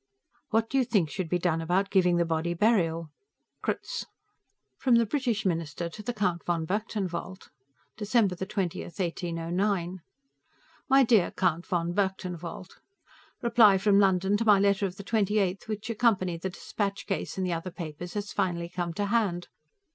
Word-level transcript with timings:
What 0.49 0.67
do 0.67 0.79
you 0.79 0.83
think 0.83 1.11
should 1.11 1.29
be 1.29 1.37
done 1.37 1.61
about 1.61 1.91
giving 1.91 2.15
the 2.17 2.25
body 2.25 2.55
burial? 2.55 3.11
Krutz 3.61 4.07
(From 4.79 4.95
the 4.95 5.05
British 5.05 5.45
Minister, 5.45 5.89
to 5.89 6.01
the 6.01 6.11
Count 6.11 6.43
von 6.43 6.65
Berchtenwald.) 6.65 7.49
December 7.97 8.33
20th, 8.33 8.99
1809 8.99 9.99
My 10.89 11.03
dear 11.03 11.29
Count 11.29 11.67
von 11.67 11.93
Berchtenwald: 11.93 12.79
Reply 13.43 13.77
from 13.77 13.99
London 13.99 14.37
to 14.37 14.43
my 14.43 14.57
letter 14.57 14.87
of 14.87 14.95
the 14.95 15.03
28th, 15.03 15.67
which 15.67 15.87
accompanied 15.91 16.41
the 16.41 16.49
dispatch 16.49 17.05
case 17.05 17.37
and 17.37 17.45
the 17.45 17.53
other 17.53 17.69
papers, 17.69 18.15
has 18.15 18.33
finally 18.33 18.69
come 18.69 18.93
to 18.95 19.05
hand. 19.05 19.49